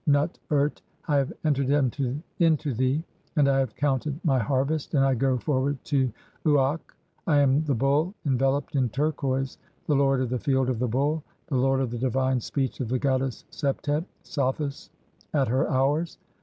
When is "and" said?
3.35-3.47, 4.97-5.05